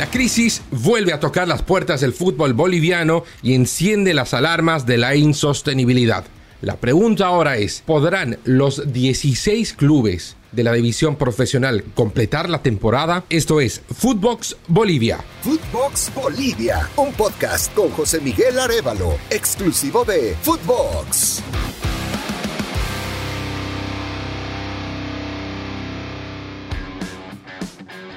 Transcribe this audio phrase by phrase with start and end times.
[0.00, 4.96] La crisis vuelve a tocar las puertas del fútbol boliviano y enciende las alarmas de
[4.96, 6.24] la insostenibilidad.
[6.62, 13.24] La pregunta ahora es, ¿podrán los 16 clubes de la división profesional completar la temporada?
[13.28, 15.18] Esto es Footbox Bolivia.
[15.42, 21.42] Footbox Bolivia, un podcast con José Miguel Arevalo, exclusivo de Footbox.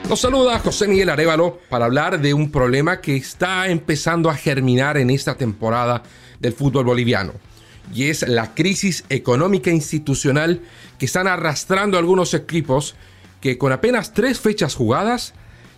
[0.09, 4.97] Nos saluda José Miguel Arevalo para hablar de un problema que está empezando a germinar
[4.97, 6.03] en esta temporada
[6.39, 7.33] del fútbol boliviano.
[7.93, 10.61] Y es la crisis económica institucional
[10.99, 12.95] que están arrastrando algunos equipos
[13.41, 15.33] que con apenas tres fechas jugadas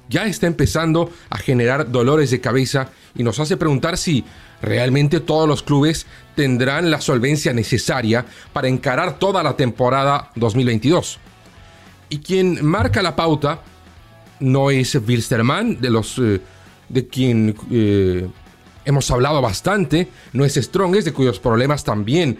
[0.09, 4.25] ya está empezando a generar dolores de cabeza y nos hace preguntar si
[4.61, 11.19] realmente todos los clubes tendrán la solvencia necesaria para encarar toda la temporada 2022.
[12.09, 13.61] Y quien marca la pauta
[14.39, 16.41] no es Wilstermann, de los eh,
[16.89, 18.27] de quien eh,
[18.85, 22.37] hemos hablado bastante, no es Strongest, de cuyos problemas también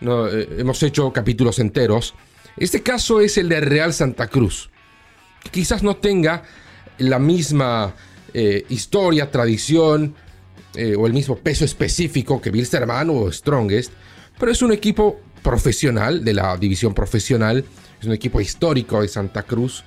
[0.00, 2.14] eh, hemos hecho capítulos enteros.
[2.56, 4.70] Este caso es el de Real Santa Cruz.
[5.50, 6.42] Quizás no tenga
[6.98, 7.94] la misma
[8.68, 10.14] historia, tradición
[10.98, 13.92] o el mismo peso específico que Wilstermann o Strongest,
[14.38, 17.64] pero es un equipo profesional de la división profesional,
[17.98, 19.84] es un equipo histórico de Santa Cruz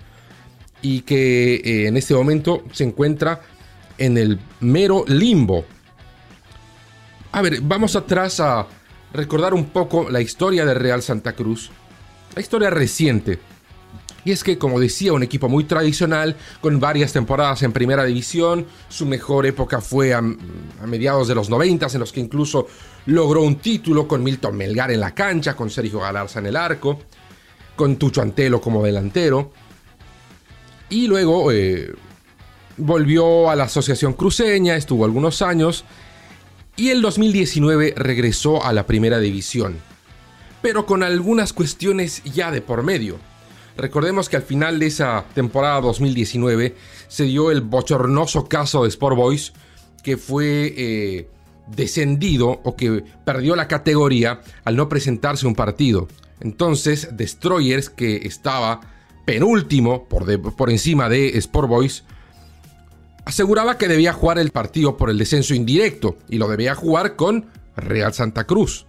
[0.81, 3.41] y que eh, en este momento se encuentra
[3.97, 5.65] en el mero limbo.
[7.31, 8.67] A ver, vamos atrás a
[9.13, 11.71] recordar un poco la historia de Real Santa Cruz,
[12.35, 13.39] la historia reciente.
[14.25, 18.65] Y es que, como decía, un equipo muy tradicional, con varias temporadas en primera división,
[18.89, 22.67] su mejor época fue a, mediados de los 90, en los que incluso
[23.05, 26.99] logró un título con Milton Melgar en la cancha, con Sergio Galarza en el arco,
[27.75, 29.51] con Tucho Antelo como delantero.
[30.89, 31.93] Y luego eh,
[32.77, 35.85] volvió a la Asociación Cruceña, estuvo algunos años.
[36.75, 39.77] Y el 2019 regresó a la primera división.
[40.61, 43.17] Pero con algunas cuestiones ya de por medio.
[43.77, 46.75] Recordemos que al final de esa temporada 2019
[47.07, 49.53] se dio el bochornoso caso de Sport Boys,
[50.03, 51.29] que fue eh,
[51.67, 56.07] descendido o que perdió la categoría al no presentarse un partido.
[56.41, 58.81] Entonces, Destroyers, que estaba
[59.29, 62.03] penúltimo por, por encima de Sport Boys,
[63.25, 67.45] aseguraba que debía jugar el partido por el descenso indirecto y lo debía jugar con
[67.77, 68.87] Real Santa Cruz.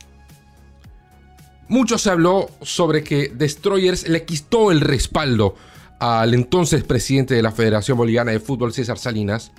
[1.69, 5.57] Mucho se habló sobre que Destroyers le quitó el respaldo
[5.99, 9.53] al entonces presidente de la Federación Boliviana de Fútbol, César Salinas,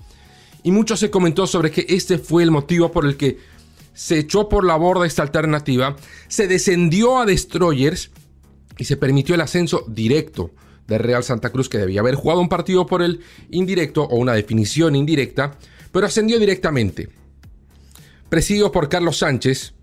[0.63, 3.37] y mucho se comentó sobre que este fue el motivo por el que
[3.93, 5.95] se echó por la borda esta alternativa,
[6.27, 8.09] se descendió a Destroyers
[8.79, 10.49] y se permitió el ascenso directo
[10.87, 14.33] de Real Santa Cruz que debía haber jugado un partido por el indirecto o una
[14.33, 15.57] definición indirecta,
[15.91, 17.09] pero ascendió directamente.
[18.29, 19.73] Presidido por Carlos Sánchez,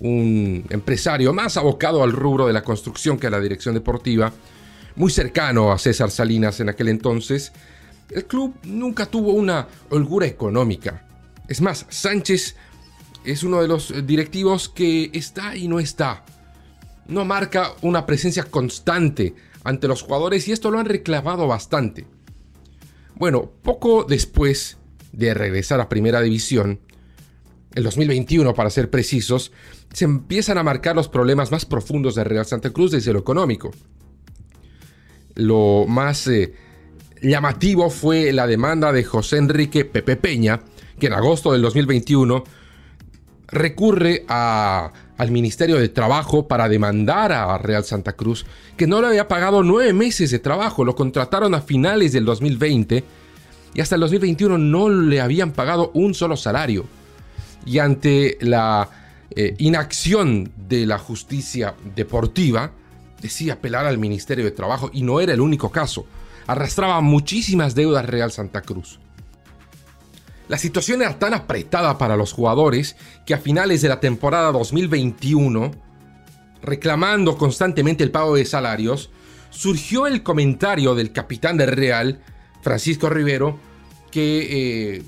[0.00, 4.32] un empresario más abocado al rubro de la construcción que a la dirección deportiva,
[4.96, 7.52] muy cercano a César Salinas en aquel entonces,
[8.10, 11.06] el club nunca tuvo una holgura económica.
[11.48, 12.56] Es más, Sánchez
[13.24, 16.24] es uno de los directivos que está y no está.
[17.08, 19.34] No marca una presencia constante
[19.66, 22.06] ante los jugadores y esto lo han reclamado bastante.
[23.16, 24.78] Bueno, poco después
[25.12, 26.80] de regresar a Primera División,
[27.74, 29.52] el 2021 para ser precisos,
[29.92, 33.70] se empiezan a marcar los problemas más profundos de Real Santa Cruz desde lo económico.
[35.34, 36.54] Lo más eh,
[37.22, 40.60] llamativo fue la demanda de José Enrique Pepe Peña,
[40.98, 42.44] que en agosto del 2021
[43.48, 48.46] recurre a al Ministerio de Trabajo para demandar a Real Santa Cruz
[48.76, 50.84] que no le había pagado nueve meses de trabajo.
[50.84, 53.04] Lo contrataron a finales del 2020
[53.74, 56.86] y hasta el 2021 no le habían pagado un solo salario.
[57.64, 58.88] Y ante la
[59.30, 62.72] eh, inacción de la justicia deportiva,
[63.20, 66.06] decía apelar al Ministerio de Trabajo y no era el único caso.
[66.46, 69.00] Arrastraba muchísimas deudas Real Santa Cruz.
[70.48, 75.72] La situación era tan apretada para los jugadores que a finales de la temporada 2021,
[76.62, 79.10] reclamando constantemente el pago de salarios,
[79.50, 82.20] surgió el comentario del capitán del Real,
[82.62, 83.58] Francisco Rivero,
[84.10, 85.02] que eh,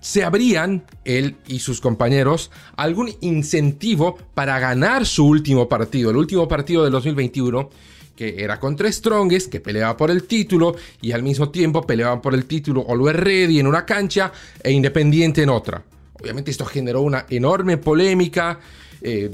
[0.00, 6.48] se abrían, él y sus compañeros, algún incentivo para ganar su último partido, el último
[6.48, 7.70] partido del 2021,
[8.16, 12.34] que era contra Strongest, que peleaba por el título, y al mismo tiempo peleaban por
[12.34, 14.32] el título Always Ready en una cancha
[14.62, 15.82] e Independiente en otra.
[16.20, 18.58] Obviamente esto generó una enorme polémica.
[19.02, 19.30] Eh,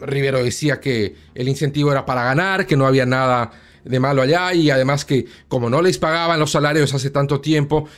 [0.00, 3.52] Rivero decía que el incentivo era para ganar, que no había nada
[3.84, 7.88] de malo allá y además que como no les pagaban los salarios hace tanto tiempo,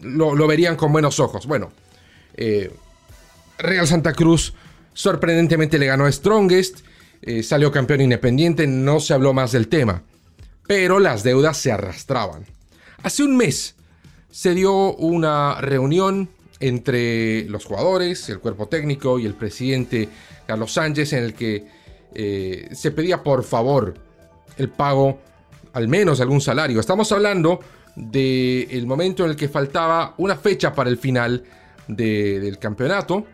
[0.00, 1.46] lo, verían con buenos ojos.
[1.46, 1.70] Bueno,
[2.36, 2.70] eh,
[3.58, 4.54] Real Santa Cruz
[4.92, 6.80] sorprendentemente le ganó a Strongest,
[7.22, 10.02] eh, salió campeón independiente, no se habló más del tema,
[10.66, 12.44] pero las deudas se arrastraban.
[13.02, 13.76] Hace un mes
[14.30, 16.28] se dio una reunión
[16.60, 20.08] entre los jugadores, el cuerpo técnico y el presidente
[20.46, 21.66] Carlos Sánchez en el que
[22.14, 23.94] eh, se pedía por favor
[24.56, 25.20] el pago
[25.72, 26.80] al menos algún salario.
[26.80, 27.60] Estamos hablando
[27.94, 31.44] del momento en el que faltaba una fecha para el final
[31.88, 33.26] del campeonato.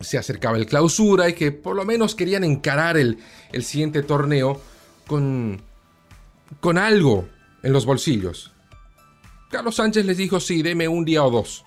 [0.00, 3.18] Se acercaba el clausura y que por lo menos querían encarar el,
[3.52, 4.60] el siguiente torneo
[5.06, 5.62] con,
[6.60, 7.28] con algo
[7.62, 8.52] en los bolsillos.
[9.50, 11.64] Carlos Sánchez les dijo, sí, deme un día o dos.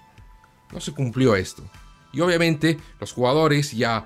[0.72, 1.64] No se cumplió esto.
[2.12, 4.06] Y obviamente los jugadores ya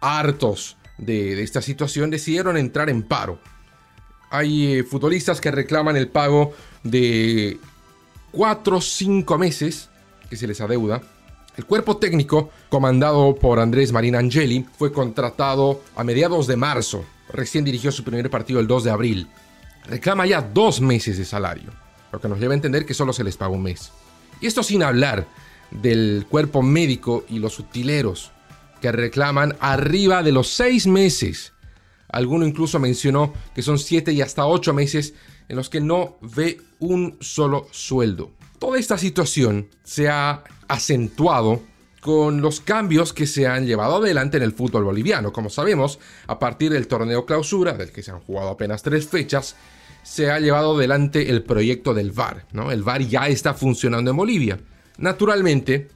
[0.00, 3.38] hartos de, esta situación decidieron entrar en paro.
[4.30, 6.52] Hay eh, futbolistas que reclaman el pago
[6.82, 7.58] de
[8.32, 9.88] 4 o 5 meses
[10.28, 11.02] que se les adeuda.
[11.56, 17.04] El cuerpo técnico, comandado por Andrés Marín Angeli, fue contratado a mediados de marzo.
[17.30, 19.28] Recién dirigió su primer partido el 2 de abril.
[19.84, 21.70] Reclama ya dos meses de salario,
[22.10, 23.92] lo que nos lleva a entender que solo se les paga un mes.
[24.40, 25.26] Y esto sin hablar
[25.70, 28.32] del cuerpo médico y los utileros
[28.80, 31.52] que reclaman arriba de los seis meses.
[32.08, 35.14] Alguno incluso mencionó que son siete y hasta ocho meses
[35.48, 38.30] en los que no ve un solo sueldo.
[38.62, 41.60] Toda esta situación se ha acentuado
[42.00, 45.32] con los cambios que se han llevado adelante en el fútbol boliviano.
[45.32, 45.98] Como sabemos,
[46.28, 49.56] a partir del torneo clausura, del que se han jugado apenas tres fechas,
[50.04, 52.46] se ha llevado adelante el proyecto del VAR.
[52.52, 52.70] ¿no?
[52.70, 54.60] El VAR ya está funcionando en Bolivia.
[54.96, 55.88] Naturalmente,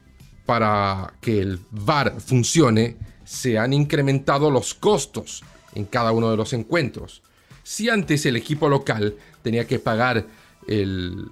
[0.45, 5.41] para que el VAR funcione, se han incrementado los costos
[5.73, 7.23] en cada uno de los encuentros.
[7.63, 10.25] Si antes el equipo local tenía que pagar
[10.67, 11.29] el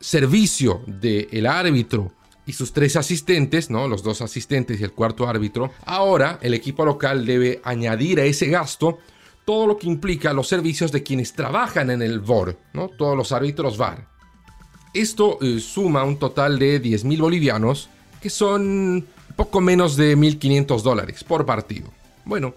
[0.00, 2.12] servicio del árbitro
[2.46, 3.88] y sus tres asistentes, ¿no?
[3.88, 8.46] los dos asistentes y el cuarto árbitro, ahora el equipo local debe añadir a ese
[8.46, 8.98] gasto
[9.44, 12.88] todo lo que implica los servicios de quienes trabajan en el VOR, ¿no?
[12.88, 14.06] todos los árbitros VAR.
[14.94, 17.88] Esto eh, suma un total de 10.000 bolivianos,
[18.20, 19.06] que son
[19.36, 21.88] poco menos de 1.500 dólares por partido.
[22.24, 22.54] Bueno,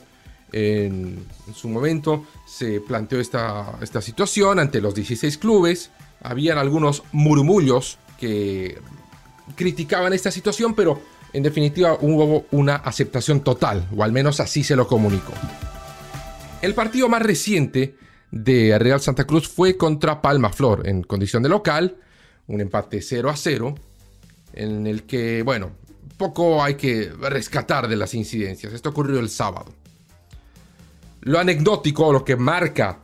[0.52, 5.92] en, su momento se planteó esta, esta situación ante los 16 clubes.
[6.22, 8.78] Habían algunos murmullos que
[9.56, 11.02] criticaban esta situación, pero
[11.34, 15.34] en definitiva hubo una aceptación total, o al menos así se lo comunicó.
[16.62, 17.96] El partido más reciente
[18.32, 21.98] de Real Santa Cruz fue contra Palma Flor en condición de local
[22.50, 23.76] un empate 0 a 0,
[24.54, 25.72] en el que, bueno,
[26.18, 28.74] poco hay que rescatar de las incidencias.
[28.74, 29.72] Esto ocurrió el sábado.
[31.22, 33.00] Lo anecdótico, lo que marca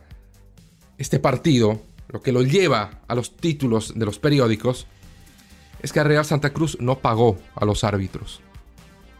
[0.98, 4.86] este partido, lo que lo lleva a los títulos de los periódicos,
[5.82, 8.40] es que Real Santa Cruz no pagó a los árbitros.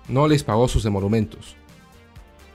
[0.09, 1.57] No les pagó sus emolumentos.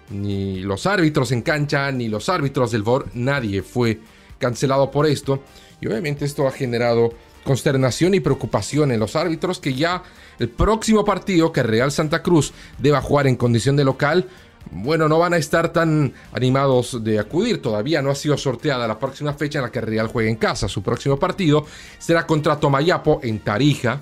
[0.10, 4.00] Ni los árbitros en cancha, ni los árbitros del VOR, nadie fue
[4.38, 5.42] cancelado por esto.
[5.80, 7.14] Y obviamente esto ha generado
[7.44, 10.04] consternación y preocupación en los árbitros que ya
[10.40, 14.28] el próximo partido que Real Santa Cruz deba jugar en condición de local,
[14.70, 17.62] bueno, no van a estar tan animados de acudir.
[17.62, 20.68] Todavía no ha sido sorteada la próxima fecha en la que Real juegue en casa.
[20.68, 21.66] Su próximo partido
[21.98, 24.02] será contra Tomayapo en Tarija,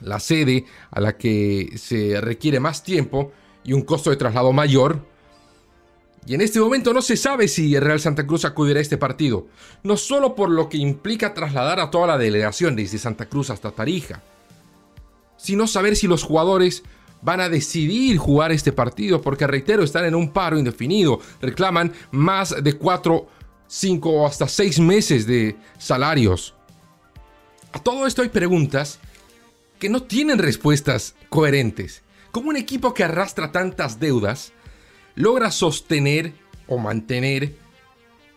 [0.00, 3.32] la sede a la que se requiere más tiempo
[3.64, 5.00] y un costo de traslado mayor
[6.26, 8.96] y en este momento no se sabe si el Real Santa Cruz acudirá a este
[8.96, 9.46] partido,
[9.84, 13.70] no solo por lo que implica trasladar a toda la delegación desde Santa Cruz hasta
[13.70, 14.22] Tarija,
[15.36, 16.82] sino saber si los jugadores
[17.26, 22.54] van a decidir jugar este partido, porque reitero, están en un paro indefinido, reclaman más
[22.62, 23.28] de 4,
[23.66, 26.54] 5 o hasta 6 meses de salarios.
[27.72, 29.00] A todo esto hay preguntas
[29.80, 32.04] que no tienen respuestas coherentes.
[32.30, 34.52] ¿Cómo un equipo que arrastra tantas deudas
[35.16, 36.32] logra sostener
[36.68, 37.56] o mantener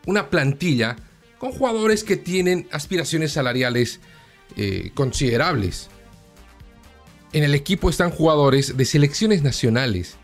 [0.07, 0.95] una plantilla
[1.37, 3.99] con jugadores que tienen aspiraciones salariales
[4.57, 5.91] eh, considerables.
[7.31, 10.17] En el equipo están jugadores de selecciones nacionales.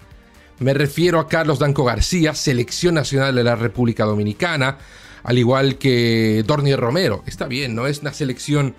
[0.60, 4.80] Me refiero a Carlos Danco García, selección nacional de la República Dominicana,
[5.24, 7.24] al igual que Dornier Romero.
[7.28, 8.74] Está bien, no es una selección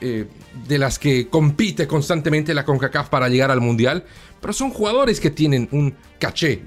[0.00, 0.28] eh,
[0.68, 4.04] de las que compite constantemente la CONCACAF para llegar al Mundial,
[4.40, 6.62] pero son jugadores que tienen un caché,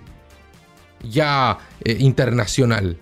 [1.09, 2.97] ya eh, internacional.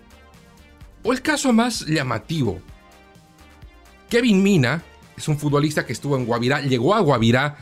[1.02, 2.60] O el caso más llamativo.
[4.08, 4.84] Kevin Mina
[5.16, 7.56] es un futbolista que estuvo en Guavirá, llegó a Guavirá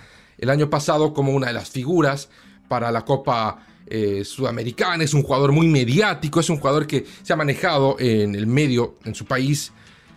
[0.45, 2.29] el año pasado como una de las figuras
[2.69, 7.33] para la Copa eh, sudamericana, es un jugador muy mediático, es un jugador que se
[7.33, 9.73] ha manejado en el medio, en su país,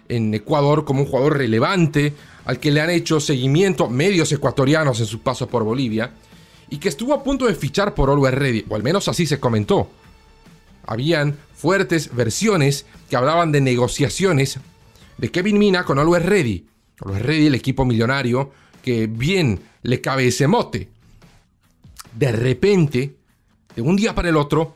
[0.09, 2.13] en Ecuador, como un jugador relevante,
[2.45, 6.11] al que le han hecho seguimiento medios ecuatorianos en su paso por Bolivia,
[6.69, 9.39] y que estuvo a punto de fichar por Always Ready, o al menos así se
[9.39, 9.89] comentó.
[10.85, 14.59] Habían fuertes versiones que hablaban de negociaciones
[15.17, 16.65] de Kevin Mina con Always Ready.
[17.01, 20.89] Always Ready, el equipo millonario, que bien le cabe ese mote.
[22.13, 23.15] De repente,
[23.73, 24.75] de un día para el otro,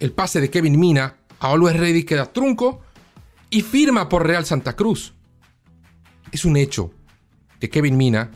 [0.00, 2.80] el pase de Kevin Mina a Always Ready queda trunco
[3.50, 5.12] y firma por Real Santa Cruz.
[6.32, 6.92] Es un hecho
[7.60, 8.30] que Kevin Mina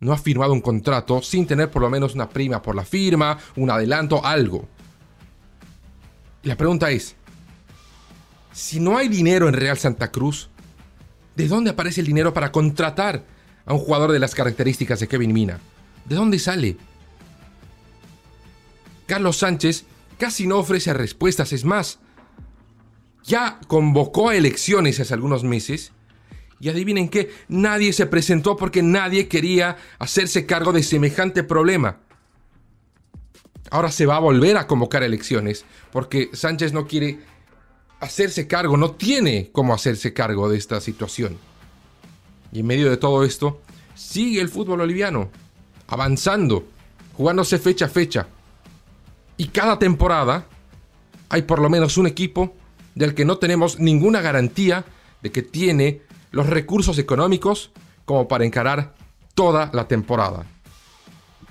[0.00, 3.38] no ha firmado un contrato sin tener por lo menos una prima por la firma,
[3.56, 4.68] un adelanto, algo.
[6.42, 7.16] La pregunta es,
[8.52, 10.50] si no hay dinero en Real Santa Cruz,
[11.34, 13.32] ¿de dónde aparece el dinero para contratar
[13.66, 15.60] a un jugador de las características de Kevin Mina?
[16.04, 16.76] ¿De dónde sale?
[19.06, 19.84] Carlos Sánchez
[20.18, 21.98] casi no ofrece respuestas, es más,
[23.24, 25.92] ya convocó a elecciones hace algunos meses
[26.60, 32.00] y adivinen qué, nadie se presentó porque nadie quería hacerse cargo de semejante problema.
[33.70, 37.18] Ahora se va a volver a convocar elecciones porque Sánchez no quiere
[38.00, 41.38] hacerse cargo, no tiene cómo hacerse cargo de esta situación.
[42.54, 43.60] Y en medio de todo esto,
[43.96, 45.28] sigue el fútbol boliviano,
[45.88, 46.64] avanzando,
[47.14, 48.28] jugándose fecha a fecha.
[49.36, 50.46] Y cada temporada
[51.28, 52.54] hay por lo menos un equipo
[52.94, 54.84] del que no tenemos ninguna garantía
[55.20, 57.72] de que tiene los recursos económicos
[58.04, 58.94] como para encarar
[59.34, 60.46] toda la temporada.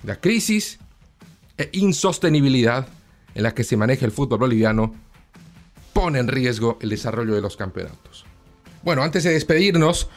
[0.04, 0.80] La crisis
[1.58, 2.88] e insostenibilidad
[3.36, 4.96] en la que se maneja el fútbol boliviano
[5.92, 8.26] pone en riesgo el desarrollo de los campeonatos.
[8.84, 10.10] Bueno, antes de despedirnos,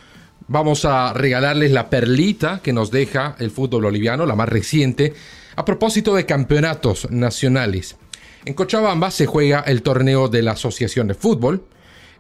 [0.49, 5.15] vamos a regalarles la perlita que nos deja el fútbol boliviano, la más reciente,
[5.57, 7.97] a propósito de campeonatos nacionales.
[8.45, 11.65] En Cochabamba se juega el torneo de la Asociación de Fútbol.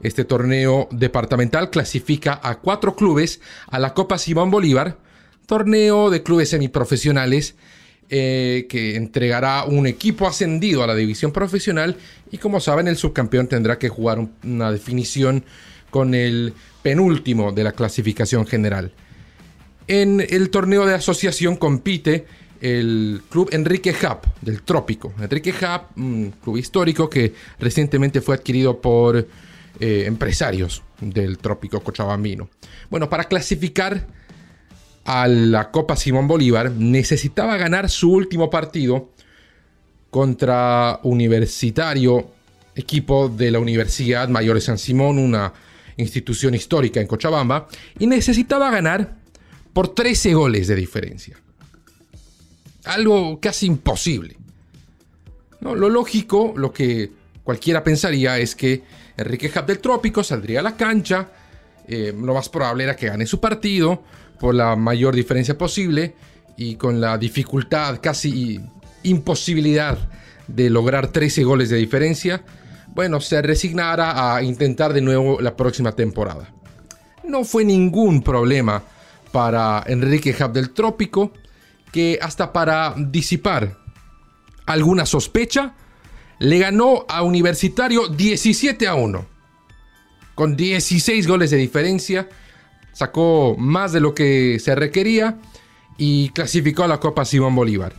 [0.00, 4.99] Este torneo departamental clasifica a cuatro clubes a la Copa Simón Bolívar,
[5.47, 7.54] torneo de clubes semiprofesionales
[8.09, 11.97] eh, que entregará un equipo ascendido a la división profesional
[12.30, 15.45] y como saben el subcampeón tendrá que jugar una definición
[15.90, 16.54] con el
[16.87, 18.93] penúltimo de la clasificación general.
[19.88, 22.26] En el torneo de asociación compite
[22.61, 25.12] el club Enrique Hub del Trópico.
[25.21, 32.50] Enrique Hub, un club histórico que recientemente fue adquirido por eh, empresarios del Trópico Cochabambino.
[32.88, 34.07] Bueno, para clasificar
[35.05, 39.11] a la Copa Simón Bolívar necesitaba ganar su último partido
[40.11, 42.31] contra Universitario,
[42.76, 45.52] equipo de la Universidad Mayor de San Simón, una
[45.97, 49.17] institución histórica en Cochabamba, y necesitaba ganar
[49.73, 51.37] por 13 goles de diferencia
[52.87, 54.37] algo casi imposible.
[55.61, 55.75] ¿No?
[55.75, 57.11] Lo lógico, lo que
[57.43, 58.83] cualquiera pensaría es que
[59.17, 61.29] Enrique Hub del Trópico saldría a la cancha,
[61.88, 64.03] eh, lo más probable era que gane su partido
[64.41, 66.15] por la mayor diferencia posible
[66.57, 68.61] y con la dificultad, casi
[69.03, 69.99] imposibilidad
[70.47, 72.45] de lograr 13 goles de diferencia,
[72.97, 76.50] bueno, se resignara a intentar de nuevo la próxima temporada.
[77.25, 78.83] No fue ningún problema
[79.31, 81.31] para Enrique Hub del Trópico,
[81.93, 83.76] que hasta para disipar
[84.65, 85.75] alguna sospecha,
[86.38, 89.26] le ganó a Universitario 17 a 1.
[90.35, 92.31] Con 16 goles de diferencia,
[92.95, 95.37] sacó más de lo que se requería
[95.99, 97.93] y clasificó a la Copa Simón Bolívar.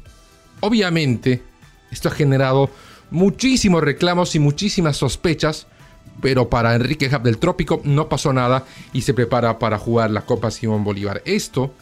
[0.62, 1.44] Obviamente,
[1.92, 2.72] esto ha generado
[3.12, 5.68] muchísimos reclamos y muchísimas sospechas,
[6.22, 10.22] pero para Enrique Hub del Trópico no pasó nada y se prepara para jugar la
[10.22, 11.22] Copa Simón Bolívar.
[11.26, 11.74] Esto,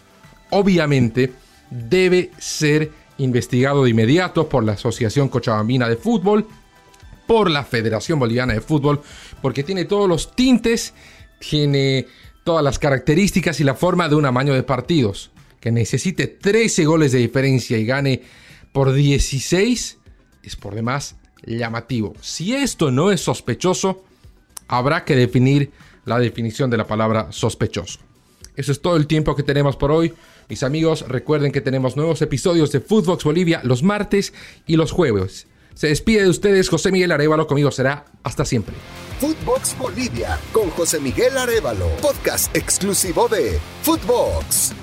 [0.49, 1.33] obviamente,
[1.69, 6.47] debe ser investigado de inmediato por la Asociación Cochabambina de Fútbol,
[7.27, 9.01] por la Federación Boliviana de Fútbol,
[9.41, 10.93] porque tiene todos los tintes,
[11.39, 12.07] tiene
[12.43, 15.31] todas las características y la forma de un amaño de partidos.
[15.59, 18.21] Que necesite 13 goles de diferencia y gane
[18.71, 19.97] por 16
[20.45, 22.13] es por demás llamativo.
[22.21, 24.03] Si esto no es sospechoso,
[24.67, 25.71] habrá que definir
[26.05, 27.99] la definición de la palabra sospechoso.
[28.55, 30.13] Eso es todo el tiempo que tenemos por hoy.
[30.47, 34.33] Mis amigos, recuerden que tenemos nuevos episodios de Footbox Bolivia los martes
[34.65, 35.47] y los jueves.
[35.73, 38.73] Se despide de ustedes José Miguel Arevalo, conmigo será hasta siempre.
[39.19, 44.73] Footbox Bolivia con José Miguel Arevalo, podcast exclusivo de Footbox.